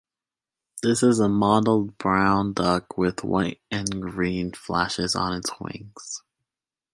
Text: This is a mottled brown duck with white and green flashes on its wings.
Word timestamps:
This 0.81 1.03
is 1.03 1.19
a 1.19 1.29
mottled 1.29 1.95
brown 1.99 2.53
duck 2.53 2.97
with 2.97 3.23
white 3.23 3.61
and 3.69 4.01
green 4.01 4.51
flashes 4.51 5.13
on 5.15 5.31
its 5.31 5.51
wings. 5.59 6.23